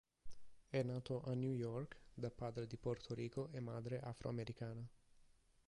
È 0.67 0.81
nato 0.81 1.21
a 1.25 1.35
New 1.35 1.51
York 1.53 1.95
da 2.15 2.31
padre 2.31 2.65
di 2.65 2.75
Porto 2.75 3.13
Rico 3.13 3.49
e 3.51 3.59
madre 3.59 3.99
afroamericana. 3.99 4.83